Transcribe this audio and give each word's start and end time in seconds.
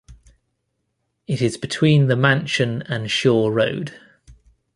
It 1.27 1.43
is 1.43 1.57
between 1.57 2.07
the 2.07 2.15
mansion 2.15 2.81
and 2.87 3.11
Shore 3.11 3.51
Road. 3.51 3.93